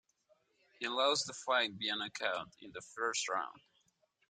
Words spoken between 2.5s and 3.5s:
in the first